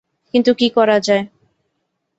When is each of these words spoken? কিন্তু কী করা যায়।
কিন্তু 0.33 0.51
কী 0.53 0.67
করা 0.69 0.97
যায়। 0.99 1.23